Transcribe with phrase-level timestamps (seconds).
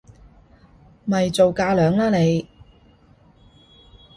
[1.05, 2.47] 咪做架樑啦你！